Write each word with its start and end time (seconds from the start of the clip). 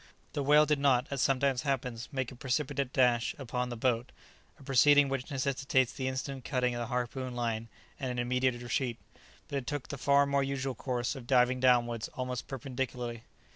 The 0.33 0.41
whale 0.41 0.65
did 0.65 0.79
not, 0.79 1.05
as 1.11 1.21
sometimes 1.21 1.61
happens, 1.61 2.09
make 2.11 2.31
a 2.31 2.35
precipitate 2.35 2.91
dash 2.91 3.35
upon 3.37 3.69
the 3.69 3.77
boat, 3.77 4.11
a 4.59 4.63
proceeding 4.63 5.09
which 5.09 5.29
necessitates 5.29 5.91
the 5.93 6.07
instant 6.07 6.43
cutting 6.43 6.73
of 6.73 6.79
the 6.79 6.87
harpoon 6.87 7.35
line, 7.35 7.67
and 7.99 8.09
an 8.09 8.17
immediate 8.17 8.59
retreat, 8.63 8.97
but 9.47 9.57
it 9.57 9.67
took 9.67 9.89
the 9.89 9.99
far 9.99 10.25
more 10.25 10.41
usual 10.41 10.73
course 10.73 11.13
of 11.15 11.27
diving 11.27 11.59
downwards 11.59 12.07
almost 12.15 12.47
perpendicularly. 12.47 13.25